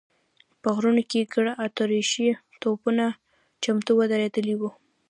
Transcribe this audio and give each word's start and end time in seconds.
په 0.61 0.67
غرونو 0.75 1.03
کې 1.11 1.29
ګڼ 1.33 1.45
اتریشي 1.65 2.27
توپونه 2.61 3.05
چمتو 3.63 3.91
ودرېدلي 3.99 4.55
و. 4.59 4.61